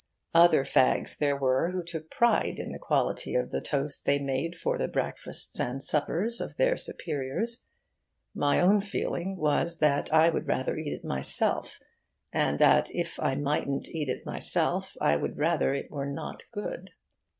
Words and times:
Other 0.33 0.65
fags 0.65 1.15
there 1.15 1.37
were 1.37 1.69
who 1.69 1.83
took 1.83 2.09
pride 2.09 2.57
in 2.57 2.71
the 2.71 2.79
quality 2.79 3.35
of 3.35 3.51
the 3.51 3.61
toast 3.61 4.03
they 4.03 4.17
made 4.17 4.55
for 4.57 4.79
the 4.79 4.87
breakfasts 4.87 5.59
and 5.59 5.79
suppers 5.79 6.41
of 6.41 6.57
their 6.57 6.75
superiors. 6.75 7.63
My 8.33 8.59
own 8.59 8.81
feeling 8.81 9.37
was 9.37 9.77
that 9.77 10.11
I 10.11 10.31
would 10.31 10.47
rather 10.47 10.75
eat 10.75 10.91
it 10.91 11.05
myself, 11.05 11.77
and 12.33 12.57
that 12.57 12.87
if 12.89 13.19
I 13.19 13.35
mightn't 13.35 13.89
eat 13.93 14.09
it 14.09 14.25
myself 14.25 14.95
I 14.99 15.17
would 15.17 15.37
rather 15.37 15.75
it 15.75 15.91
were 15.91 16.09
not 16.09 16.45
very 16.55 16.65
good. 16.65 16.91